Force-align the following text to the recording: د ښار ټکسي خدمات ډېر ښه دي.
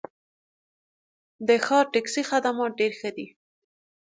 د 1.47 1.49
ښار 1.65 1.85
ټکسي 1.93 2.21
خدمات 2.29 2.71
ډېر 2.79 2.91
ښه 2.99 3.09
دي. 3.17 3.27